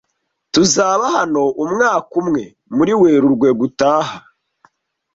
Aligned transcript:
Tuzaba 0.53 1.05
hano 1.17 1.43
umwaka 1.63 2.11
umwe 2.21 2.43
muri 2.75 2.91
Werurwe 3.01 3.49
gutaha. 3.59 4.15